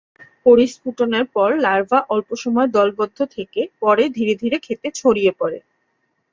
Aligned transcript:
পরিস্ফুটনের 0.45 1.25
পর 1.35 1.49
লার্ভা 1.59 1.99
অল্পসময় 2.09 2.69
দলবদ্ধ 2.69 3.19
থেকে 3.35 3.61
পরে 3.79 4.03
ধীরে 4.17 4.33
ধীরে 4.35 4.57
ক্ষেতে 4.59 4.87
ছড়িয়ে 4.95 5.31
পড়ে। 5.39 5.59